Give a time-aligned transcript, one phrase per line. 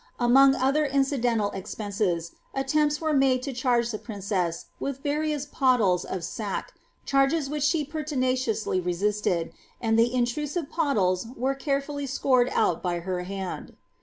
[0.19, 6.23] Among ler incidental expenses, attempts were made to charge the (irincesa th various potties of
[6.23, 6.73] sack,
[7.05, 9.51] charges wliich slie pertinaciously resistetl,
[9.83, 13.77] li the intnuive pottles are caret'ully scored out by her hand.'